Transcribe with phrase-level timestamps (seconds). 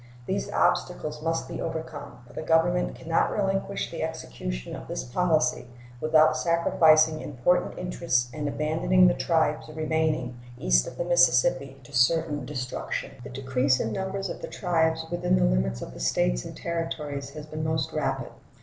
[0.25, 5.03] These obstacles must be overcome, for the Government can not relinquish the execution of this
[5.03, 5.67] policy
[5.99, 12.47] without sacrificing important interests and abandoning the tribes remaining east of the Mississippi to certain
[12.47, 13.11] destruction.
[13.23, 17.29] The decrease in numbers of the tribes within the limits of the States and Territories
[17.35, 18.31] has been most rapid.